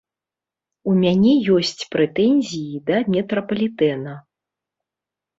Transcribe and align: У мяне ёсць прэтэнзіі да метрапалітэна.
У 0.91 0.93
мяне 1.01 1.33
ёсць 1.57 1.83
прэтэнзіі 1.95 2.79
да 2.87 2.97
метрапалітэна. 3.17 4.15